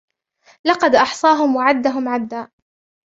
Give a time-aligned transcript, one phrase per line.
[0.65, 2.47] لقد أحصاهم وعدهم عدا